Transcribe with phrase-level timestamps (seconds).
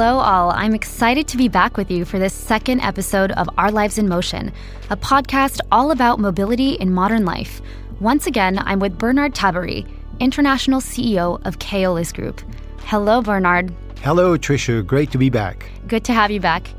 [0.00, 0.50] Hello, all.
[0.52, 4.08] I'm excited to be back with you for this second episode of Our Lives in
[4.08, 4.50] Motion,
[4.88, 7.60] a podcast all about mobility in modern life.
[8.00, 9.86] Once again, I'm with Bernard Tabary,
[10.18, 12.40] International CEO of Keolis Group.
[12.84, 13.74] Hello, Bernard.
[14.00, 14.86] Hello, Trisha.
[14.86, 15.70] Great to be back.
[15.86, 16.70] Good to have you back.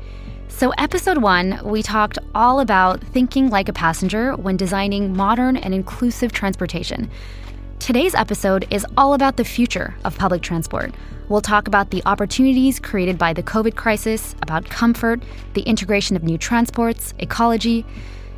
[0.48, 5.72] So, episode one, we talked all about thinking like a passenger when designing modern and
[5.72, 7.08] inclusive transportation.
[7.82, 10.94] Today's episode is all about the future of public transport.
[11.28, 15.20] We'll talk about the opportunities created by the COVID crisis, about comfort,
[15.54, 17.84] the integration of new transports, ecology.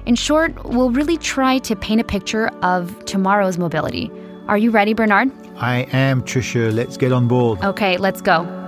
[0.07, 4.11] In short, we'll really try to paint a picture of tomorrow's mobility.
[4.49, 5.31] Are you ready, Bernard?
[5.59, 6.73] I am, Trisha.
[6.73, 7.63] Let's get on board.
[7.63, 8.64] Okay, let's go.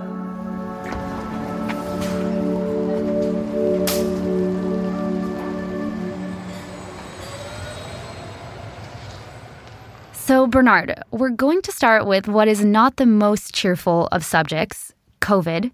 [10.27, 14.93] So, Bernard, we're going to start with what is not the most cheerful of subjects
[15.21, 15.71] COVID.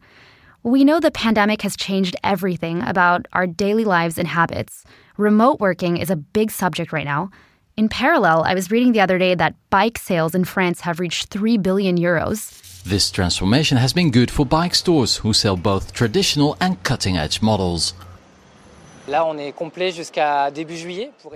[0.62, 4.84] We know the pandemic has changed everything about our daily lives and habits.
[5.16, 7.30] Remote working is a big subject right now.
[7.78, 11.28] In parallel, I was reading the other day that bike sales in France have reached
[11.28, 12.82] 3 billion euros.
[12.82, 17.40] This transformation has been good for bike stores who sell both traditional and cutting edge
[17.40, 17.94] models.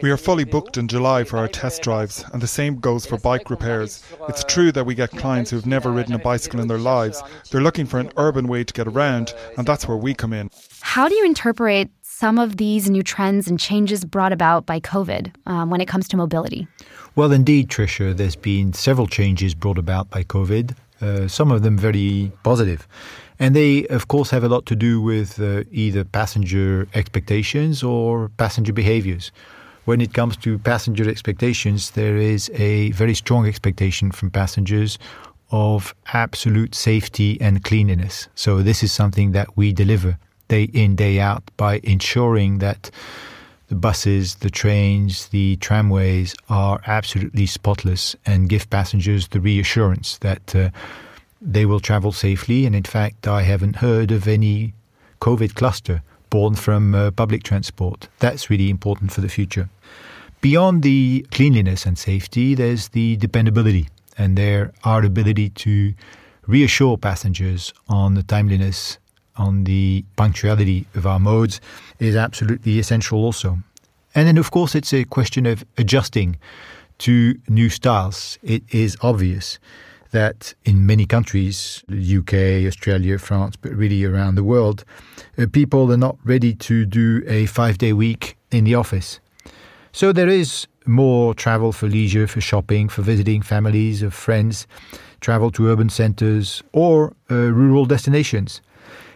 [0.03, 3.19] We are fully booked in July for our test drives, and the same goes for
[3.19, 4.03] bike repairs.
[4.29, 7.23] It's true that we get clients who have never ridden a bicycle in their lives.
[7.51, 10.51] They're looking for an urban way to get around, and that's where we come in.
[10.81, 15.35] How do you interpret some of these new trends and changes brought about by COVID
[15.45, 16.67] um, when it comes to mobility?
[17.15, 21.77] Well, indeed, Tricia, there's been several changes brought about by COVID, uh, some of them
[21.77, 22.89] very positive.
[23.39, 28.31] And they, of course, have a lot to do with uh, either passenger expectations or
[28.39, 29.31] passenger behaviors.
[29.85, 34.99] When it comes to passenger expectations, there is a very strong expectation from passengers
[35.53, 38.29] of absolute safety and cleanliness.
[38.35, 40.19] So, this is something that we deliver
[40.49, 42.91] day in, day out by ensuring that
[43.69, 50.55] the buses, the trains, the tramways are absolutely spotless and give passengers the reassurance that.
[50.55, 50.71] Uh,
[51.41, 52.67] they will travel safely.
[52.67, 54.75] And in fact, I haven't heard of any
[55.21, 58.09] COVID cluster born from uh, public transport.
[58.19, 59.69] That's really important for the future.
[60.41, 63.89] Beyond the cleanliness and safety, there's the dependability
[64.19, 65.95] and there our ability to
[66.47, 68.99] reassure passengers on the timeliness,
[69.37, 71.61] on the punctuality of our modes
[71.99, 73.59] is absolutely essential also.
[74.15, 76.39] And then, of course, it's a question of adjusting
[76.99, 78.39] to new styles.
[78.43, 79.59] It is obvious
[80.17, 82.35] that in many countries, UK,
[82.67, 84.83] Australia, France, but really around the world,
[85.39, 89.21] uh, people are not ready to do a five day week in the office.
[89.93, 94.67] So there is more travel for leisure, for shopping, for visiting families of friends,
[95.21, 98.63] travel to urban centres or uh, rural destinations.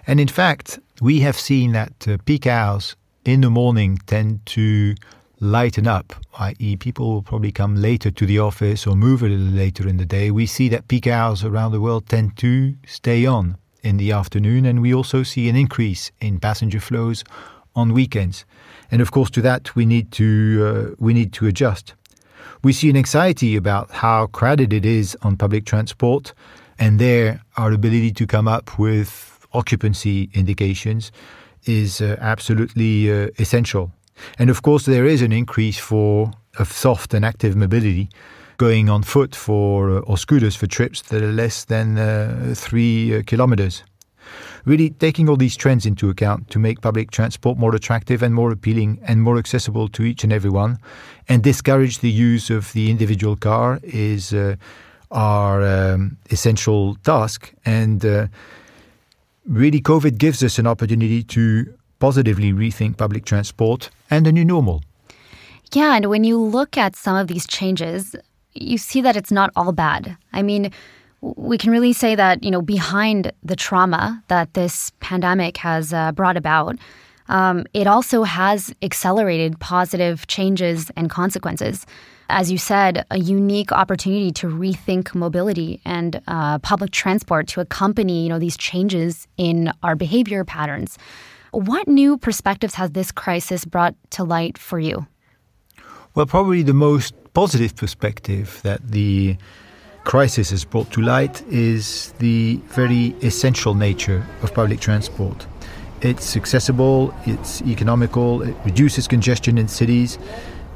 [0.07, 2.95] And in fact, we have seen that uh, peak hours
[3.25, 4.95] in the morning tend to
[5.41, 9.47] lighten up, i.e., people will probably come later to the office or move a little
[9.47, 10.31] later in the day.
[10.31, 14.67] We see that peak hours around the world tend to stay on in the afternoon,
[14.67, 17.25] and we also see an increase in passenger flows
[17.75, 18.45] on weekends.
[18.91, 21.95] And of course, to that we need to uh, we need to adjust.
[22.63, 26.35] We see an anxiety about how crowded it is on public transport,
[26.79, 31.11] and there our ability to come up with occupancy indications
[31.65, 33.91] is uh, absolutely uh, essential.
[34.39, 38.09] And of course, there is an increase for of soft and active mobility
[38.57, 43.17] going on foot for uh, or scooters for trips that are less than uh, three
[43.17, 43.83] uh, kilometers.
[44.67, 48.53] Really taking all these trends into account to make public transport more attractive and more
[48.53, 50.79] appealing and more accessible to each and everyone,
[51.29, 54.57] and discourage the use of the individual car is uh,
[55.11, 57.55] our um, essential task.
[57.65, 58.05] And
[59.47, 64.83] really, COVID gives us an opportunity to positively rethink public transport and the new normal.
[65.73, 68.17] Yeah, and when you look at some of these changes,
[68.55, 70.17] you see that it's not all bad.
[70.33, 70.73] I mean,
[71.21, 76.13] we can really say that, you know, behind the trauma that this pandemic has uh,
[76.13, 76.77] brought about,
[77.29, 81.87] um, it also has accelerated positive changes and consequences.
[82.29, 88.25] As you said, a unique opportunity to rethink mobility and uh, public transport to accompany,
[88.25, 90.99] you know, these changes in our behavior patterns.
[91.53, 95.07] What new perspectives has this crisis brought to light for you?
[96.15, 99.37] Well, probably the most positive perspective that the
[100.05, 105.47] crisis has brought to light is the very essential nature of public transport.
[106.03, 110.19] It's accessible, it's economical, it reduces congestion in cities,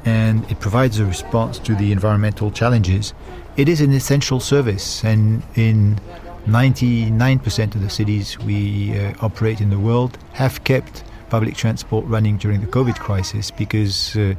[0.03, 3.13] and it provides a response to the environmental challenges.
[3.57, 5.99] It is an essential service, and in
[6.45, 12.37] 99% of the cities we uh, operate in the world have kept public transport running
[12.37, 14.35] during the COVID crisis because uh,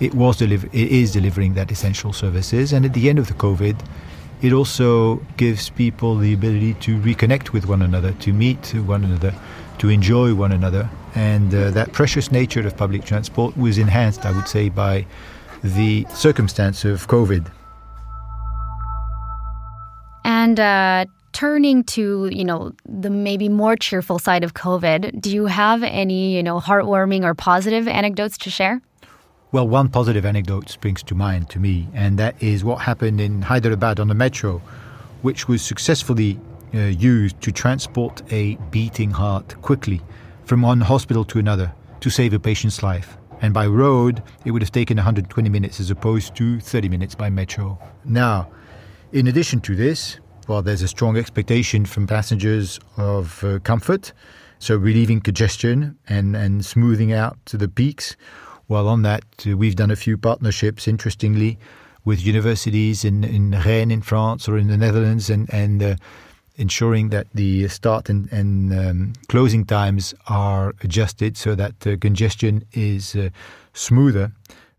[0.00, 2.72] it was deliver- it is delivering that essential services.
[2.72, 3.76] And at the end of the COVID,
[4.40, 9.34] it also gives people the ability to reconnect with one another, to meet one another,
[9.78, 10.88] to enjoy one another.
[11.14, 15.04] And uh, that precious nature of public transport was enhanced, I would say, by
[15.62, 17.50] the circumstance of COVID.
[20.24, 25.46] And uh, turning to you know the maybe more cheerful side of COVID, do you
[25.46, 28.80] have any you know heartwarming or positive anecdotes to share?
[29.52, 33.42] Well, one positive anecdote springs to mind to me, and that is what happened in
[33.42, 34.62] Hyderabad on the metro,
[35.22, 36.38] which was successfully
[36.72, 40.00] uh, used to transport a beating heart quickly
[40.44, 43.16] from one hospital to another to save a patient's life.
[43.42, 47.30] And by road, it would have taken 120 minutes as opposed to 30 minutes by
[47.30, 47.78] metro.
[48.04, 48.50] Now,
[49.12, 50.20] in addition to this,
[50.50, 54.12] well, there's a strong expectation from passengers of uh, comfort,
[54.58, 58.16] so relieving congestion and, and smoothing out the peaks.
[58.66, 61.56] Well, on that, uh, we've done a few partnerships, interestingly,
[62.04, 65.94] with universities in, in Rennes in France or in the Netherlands, and, and uh,
[66.56, 72.64] ensuring that the start and, and um, closing times are adjusted so that uh, congestion
[72.72, 73.28] is uh,
[73.72, 74.32] smoother.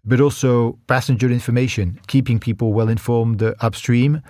[0.03, 4.21] But also passenger information, keeping people well informed uh, upstream,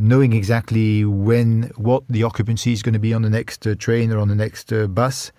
[0.00, 4.12] knowing exactly when, what the occupancy is going to be on the next uh, train
[4.12, 5.32] or on the next bus.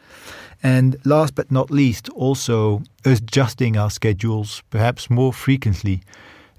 [0.61, 6.01] And last but not least, also adjusting our schedules perhaps more frequently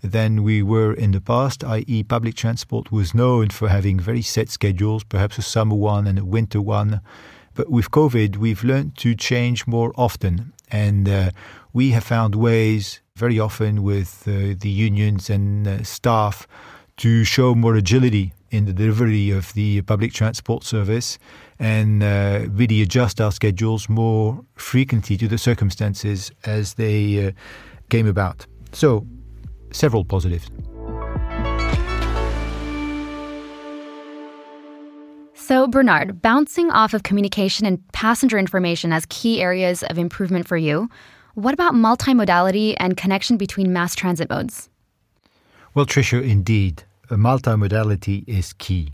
[0.02, 4.48] than we were in the past, i.e., public transport was known for having very set
[4.48, 7.00] schedules, perhaps a summer one and a winter one.
[7.54, 10.52] But with COVID, we've learned to change more often.
[10.70, 11.30] And uh,
[11.72, 16.46] we have found ways very often with uh, the unions and uh, staff
[17.00, 21.18] to show more agility in the delivery of the public transport service
[21.58, 27.32] and uh, really adjust our schedules more frequently to the circumstances as they uh,
[27.88, 28.46] came about.
[28.72, 29.06] So,
[29.72, 30.50] several positives.
[35.32, 40.58] So, Bernard, bouncing off of communication and passenger information as key areas of improvement for
[40.58, 40.90] you,
[41.32, 44.68] what about multimodality and connection between mass transit modes?
[45.72, 46.84] Well, Tricia, indeed
[47.16, 48.92] multimodality is key.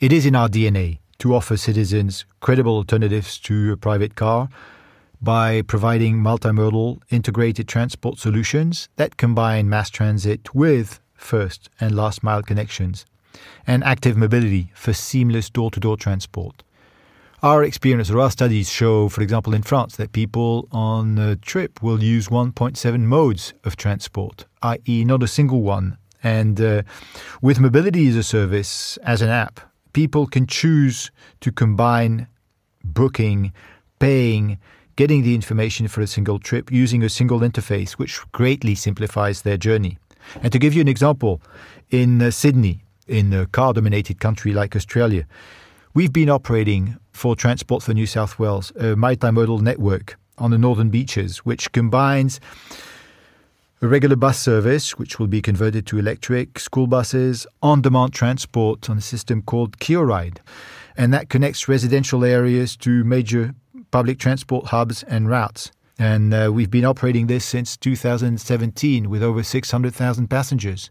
[0.00, 4.48] It is in our DNA to offer citizens credible alternatives to a private car
[5.20, 12.42] by providing multimodal integrated transport solutions that combine mass transit with first and last mile
[12.42, 13.04] connections
[13.66, 16.62] and active mobility for seamless door to door transport.
[17.42, 21.82] Our experience or our studies show, for example, in France, that people on a trip
[21.82, 25.98] will use 1.7 modes of transport, i.e., not a single one
[26.28, 26.82] and uh,
[27.40, 29.60] with Mobility as a Service as an app,
[29.94, 31.10] people can choose
[31.40, 32.26] to combine
[32.84, 33.52] booking,
[33.98, 34.58] paying,
[34.96, 39.56] getting the information for a single trip using a single interface, which greatly simplifies their
[39.56, 39.96] journey.
[40.42, 41.40] And to give you an example,
[41.90, 45.24] in uh, Sydney, in a car dominated country like Australia,
[45.94, 50.90] we've been operating for Transport for New South Wales a multimodal network on the northern
[50.90, 52.38] beaches, which combines
[53.80, 58.90] a regular bus service, which will be converted to electric, school buses, on demand transport
[58.90, 60.38] on a system called KeoRide.
[60.96, 63.54] And that connects residential areas to major
[63.92, 65.70] public transport hubs and routes.
[65.98, 70.90] And uh, we've been operating this since 2017 with over 600,000 passengers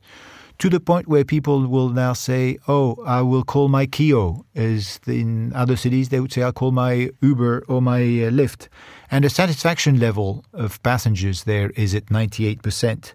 [0.60, 5.00] to the point where people will now say, "Oh, I will call my Keo." As
[5.06, 8.68] in other cities, they would say, "I'll call my Uber or my uh, Lyft,"
[9.10, 13.14] and the satisfaction level of passengers there is at ninety-eight percent.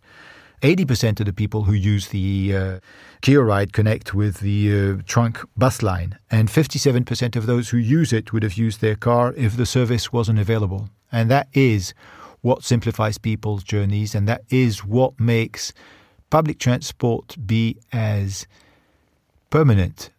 [0.62, 2.80] 80% of the people who use the uh,
[3.20, 8.32] KeoRide connect with the uh, trunk bus line, and 57% of those who use it
[8.32, 10.88] would have used their car if the service wasn't available.
[11.10, 11.94] And that is
[12.42, 15.72] what simplifies people's journeys, and that is what makes
[16.30, 18.46] public transport be as
[19.50, 20.10] permanent,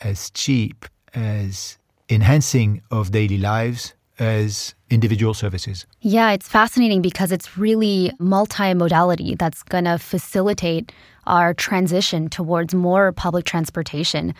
[0.00, 0.84] as cheap,
[1.14, 5.86] as enhancing of daily lives as individual services.
[6.00, 10.92] Yeah, it's fascinating because it's really multimodality that's going to facilitate
[11.26, 14.34] our transition towards more public transportation,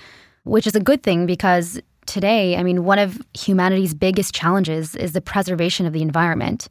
[0.45, 5.13] which is a good thing because today, I mean, one of humanity's biggest challenges is
[5.13, 6.69] the preservation of the environment.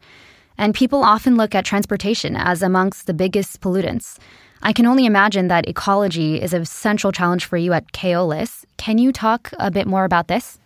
[0.57, 4.19] And people often look at transportation as amongst the biggest pollutants.
[4.61, 8.63] I can only imagine that ecology is a central challenge for you at Keolis.
[8.77, 10.59] Can you talk a bit more about this?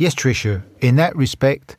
[0.00, 0.62] Yes, Tricia.
[0.80, 1.76] In that respect,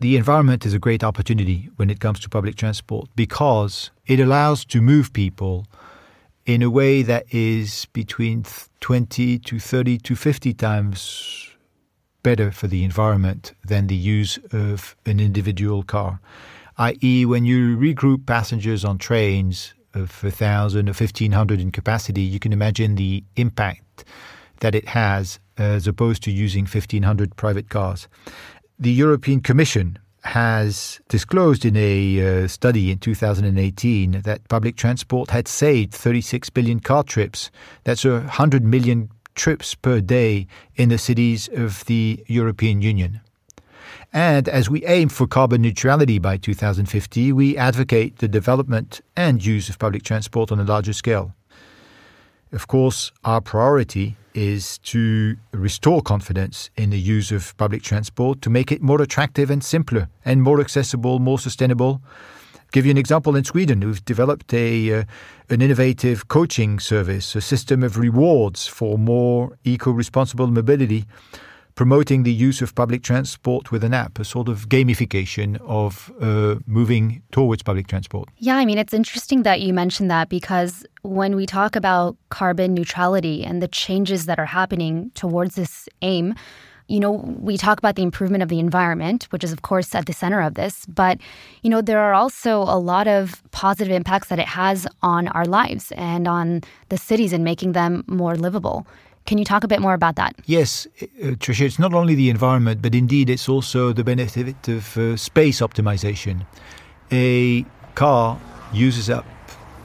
[0.00, 4.64] the environment is a great opportunity when it comes to public transport because it allows
[4.64, 5.66] to move people
[6.46, 8.46] in a way that is between
[8.80, 11.50] 20 to 30 to 50 times
[12.22, 16.20] better for the environment than the use of an individual car.
[16.78, 22.54] I.e., when you regroup passengers on trains of 1,000 or 1,500 in capacity, you can
[22.54, 24.06] imagine the impact
[24.60, 28.08] that it has as opposed to using 1,500 private cars.
[28.78, 35.48] The European Commission has disclosed in a uh, study in 2018 that public transport had
[35.48, 37.50] saved 36 billion car trips.
[37.84, 40.46] That's 100 million trips per day
[40.76, 43.20] in the cities of the European Union.
[44.12, 49.68] And as we aim for carbon neutrality by 2050, we advocate the development and use
[49.68, 51.34] of public transport on a larger scale.
[52.50, 58.48] Of course, our priority is to restore confidence in the use of public transport to
[58.48, 62.00] make it more attractive and simpler and more accessible, more sustainable.
[62.54, 65.04] I'll Give you an example in Sweden, we've developed a uh,
[65.50, 71.04] an innovative coaching service, a system of rewards for more eco-responsible mobility
[71.78, 76.56] promoting the use of public transport with an app, a sort of gamification of uh,
[76.66, 78.28] moving towards public transport.
[78.38, 82.74] Yeah, I mean, it's interesting that you mentioned that because when we talk about carbon
[82.74, 86.34] neutrality and the changes that are happening towards this aim,
[86.88, 90.06] you know, we talk about the improvement of the environment, which is, of course, at
[90.06, 90.84] the center of this.
[90.86, 91.18] But,
[91.62, 95.44] you know, there are also a lot of positive impacts that it has on our
[95.44, 98.84] lives and on the cities and making them more livable.
[99.28, 100.34] Can you talk a bit more about that?
[100.46, 104.96] Yes, uh, Tricia, it's not only the environment, but indeed it's also the benefit of
[104.96, 106.46] uh, space optimization.
[107.12, 108.40] A car
[108.72, 109.26] uses up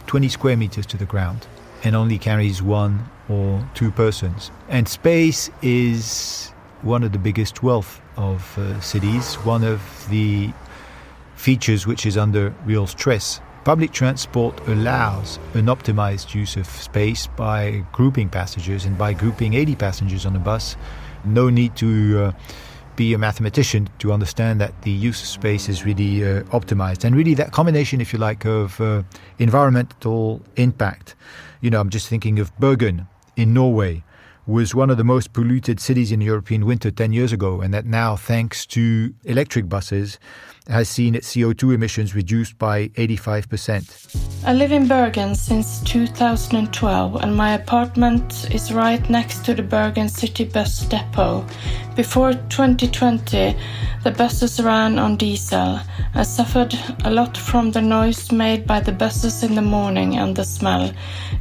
[0.07, 1.45] 20 square meters to the ground
[1.83, 4.49] and only carries one or two persons.
[4.69, 10.53] And space is one of the biggest wealth of uh, cities, one of the
[11.35, 17.81] features which is under real stress Public transport allows an optimized use of space by
[17.93, 20.75] grouping passengers and by grouping 80 passengers on a bus.
[21.23, 22.31] No need to uh,
[22.97, 27.05] be a mathematician to understand that the use of space is really uh, optimized.
[27.05, 29.03] And really, that combination, if you like, of uh,
[29.39, 31.15] environmental impact.
[31.61, 34.03] You know, I'm just thinking of Bergen in Norway
[34.45, 37.85] was one of the most polluted cities in European winter 10 years ago, and that
[37.85, 40.19] now, thanks to electric buses,
[40.67, 44.43] has seen its CO2 emissions reduced by 85%.
[44.45, 50.09] I live in Bergen since 2012, and my apartment is right next to the Bergen
[50.09, 51.45] City Bus Depot.
[51.95, 53.55] Before 2020,
[54.03, 55.79] the buses ran on diesel.
[56.15, 60.35] I suffered a lot from the noise made by the buses in the morning and
[60.35, 60.91] the smell.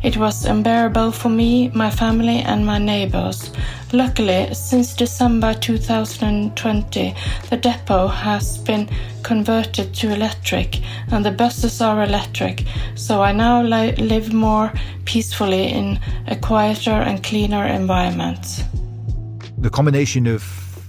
[0.03, 3.51] It was unbearable for me, my family, and my neighbors.
[3.93, 7.15] Luckily, since December 2020,
[7.51, 8.89] the depot has been
[9.23, 10.81] converted to electric
[11.13, 12.65] and the buses are electric,
[12.95, 14.73] so I now li- live more
[15.05, 18.65] peacefully in a quieter and cleaner environment.
[19.59, 20.43] The combination of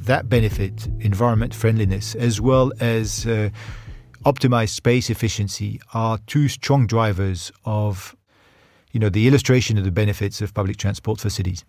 [0.05, 3.49] that benefit, environment friendliness, as well as uh,
[4.25, 8.15] optimized space efficiency, are two strong drivers of
[8.93, 11.65] you know, the illustration of the benefits of public transport for cities.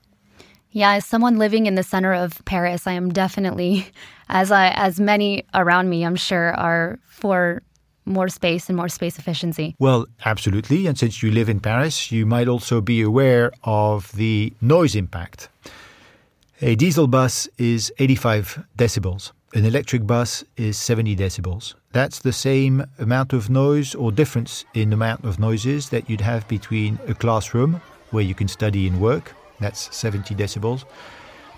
[0.75, 3.87] Yeah, as someone living in the center of Paris, I am definitely,
[4.29, 7.63] as I as many around me, I'm sure, are for
[8.07, 9.77] more space and more space efficiency.
[9.79, 10.89] Well, absolutely.
[10.89, 15.49] And since you live in Paris, you might also be aware of the noise impact.
[16.61, 19.31] A diesel bus is 85 decibels.
[19.55, 21.75] An electric bus is 70 decibels.
[21.93, 26.21] That's the same amount of noise or difference in the amount of noises that you'd
[26.21, 30.85] have between a classroom where you can study and work that's 70 decibels,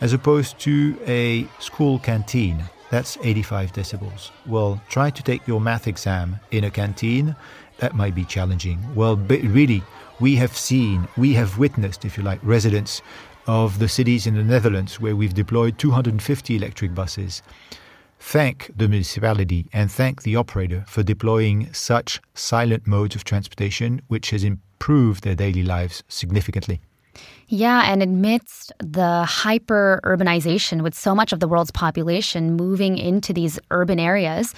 [0.00, 4.30] as opposed to a school canteen, that's 85 decibels.
[4.46, 7.34] Well, try to take your math exam in a canteen,
[7.78, 8.78] that might be challenging.
[8.94, 9.82] Well, really,
[10.20, 13.02] we have seen, we have witnessed, if you like, residents
[13.46, 17.42] of the cities in the Netherlands where we've deployed 250 electric buses.
[18.18, 24.30] Thank the municipality and thank the operator for deploying such silent modes of transportation, which
[24.30, 26.80] has improved their daily lives significantly.
[27.48, 33.32] Yeah, and amidst the hyper urbanization, with so much of the world's population moving into
[33.32, 34.54] these urban areas,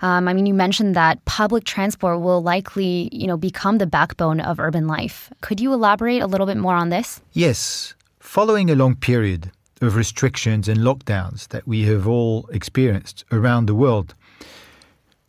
[0.00, 4.40] um, I mean, you mentioned that public transport will likely, you know, become the backbone
[4.40, 5.32] of urban life.
[5.40, 7.20] Could you elaborate a little bit more on this?
[7.32, 7.94] Yes.
[8.18, 13.74] Following a long period of restrictions and lockdowns that we have all experienced around the
[13.76, 14.14] world,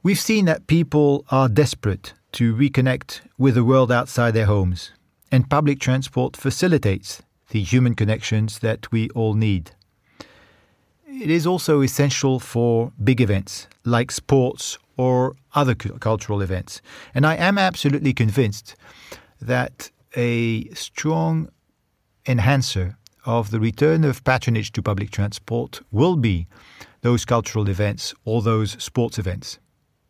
[0.01, 4.91] we've seen that people are desperate to reconnect with the world outside their homes
[5.33, 9.71] and public transport facilitates the human connections that we all need.
[11.07, 16.83] It is also essential for big events like sports or other cultural events.
[17.15, 18.75] And I am absolutely convinced
[19.41, 21.49] that a strong
[22.27, 26.45] enhancer of the return of patronage to public transport will be
[27.01, 29.57] those cultural events or those sports events.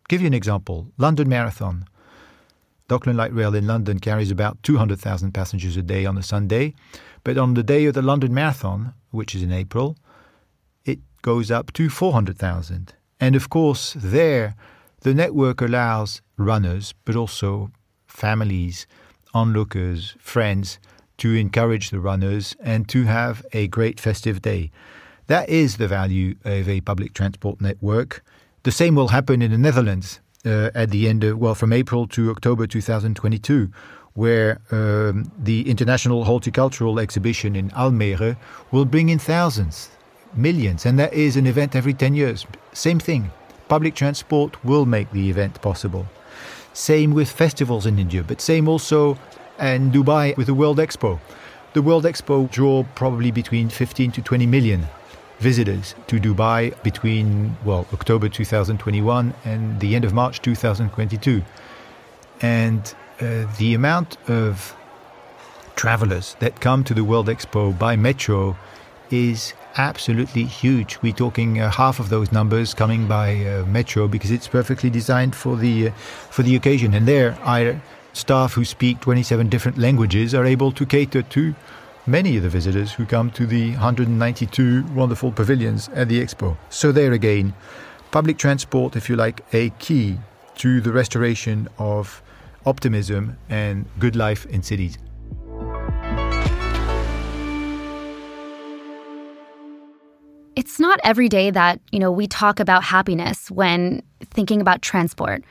[0.10, 1.86] Give you an example London Marathon.
[2.88, 6.74] Dockland Light Rail in London carries about 200,000 passengers a day on a Sunday,
[7.24, 9.98] but on the day of the London Marathon, which is in April,
[10.84, 12.94] it goes up to 400,000.
[13.20, 14.56] And of course, there,
[15.02, 17.72] the network allows runners, but also
[18.06, 18.86] families,
[19.34, 20.78] onlookers, friends,
[21.18, 24.72] to encourage the runners and to have a great festive day.
[25.28, 28.24] That is the value of a public transport network.
[28.64, 32.08] The same will happen in the Netherlands uh, at the end of, well, from April
[32.08, 33.70] to October 2022,
[34.14, 38.38] where um, the International Horticultural Exhibition in Almere
[38.72, 39.90] will bring in thousands,
[40.36, 42.46] millions, and that is an event every 10 years.
[42.74, 43.32] Same thing.
[43.68, 46.06] Public transport will make the event possible.
[46.74, 49.18] Same with festivals in India, but same also
[49.60, 51.20] in Dubai with the World Expo.
[51.74, 54.88] The World Expo draw probably between 15 to 20 million
[55.44, 61.44] visitors to Dubai between well October 2021 and the end of March 2022.
[62.42, 62.82] And
[63.20, 64.76] uh, the amount of
[65.76, 68.56] travelers that come to the World Expo by metro
[69.12, 70.98] is absolutely huge.
[71.02, 75.36] We're talking uh, half of those numbers coming by uh, metro because it's perfectly designed
[75.36, 75.92] for the uh,
[76.36, 76.94] for the occasion.
[76.94, 77.82] And there, our
[78.14, 81.56] staff who speak 27 different languages are able to cater to
[82.06, 86.58] many of the visitors who come to the 192 wonderful pavilions at the expo.
[86.70, 87.54] So there again,
[88.12, 90.20] public transport, if you like, a key
[90.58, 92.22] to the restoration of
[92.66, 94.98] optimism and good life in cities.
[100.56, 105.44] It's not every day that, you know, we talk about happiness when thinking about transport.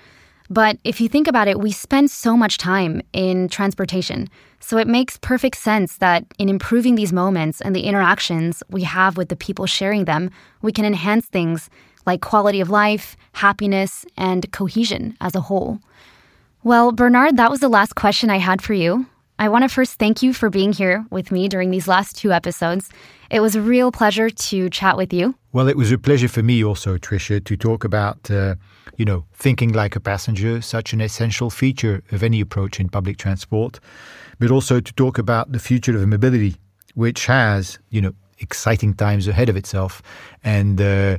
[0.50, 4.28] But if you think about it, we spend so much time in transportation.
[4.60, 9.16] So it makes perfect sense that in improving these moments and the interactions we have
[9.16, 11.70] with the people sharing them, we can enhance things
[12.06, 15.78] like quality of life, happiness, and cohesion as a whole.
[16.64, 19.06] Well, Bernard, that was the last question I had for you.
[19.42, 22.30] I want to first thank you for being here with me during these last two
[22.30, 22.90] episodes.
[23.28, 25.34] It was a real pleasure to chat with you.
[25.52, 28.54] Well, it was a pleasure for me also, Tricia, to talk about, uh,
[28.98, 33.16] you know, thinking like a passenger, such an essential feature of any approach in public
[33.16, 33.80] transport,
[34.38, 36.54] but also to talk about the future of mobility,
[36.94, 40.02] which has, you know, exciting times ahead of itself.
[40.44, 41.18] And uh,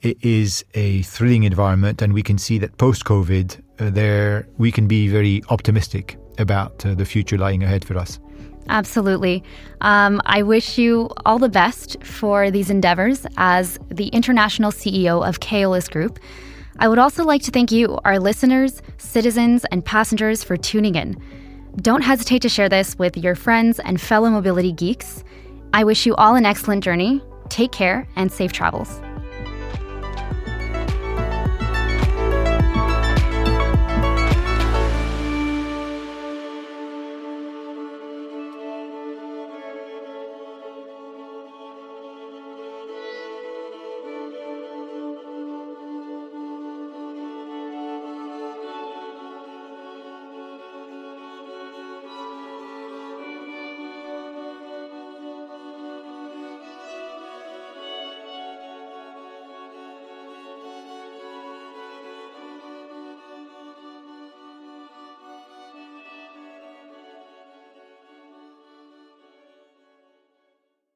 [0.00, 2.02] it is a thrilling environment.
[2.02, 6.84] And we can see that post COVID, uh, there we can be very optimistic about
[6.84, 8.18] uh, the future lying ahead for us.
[8.68, 9.42] Absolutely.
[9.82, 15.40] Um, I wish you all the best for these endeavors as the international CEO of
[15.40, 16.18] Keolis Group.
[16.78, 21.22] I would also like to thank you, our listeners, citizens, and passengers for tuning in.
[21.76, 25.22] Don't hesitate to share this with your friends and fellow mobility geeks.
[25.72, 27.20] I wish you all an excellent journey.
[27.48, 29.00] Take care and safe travels.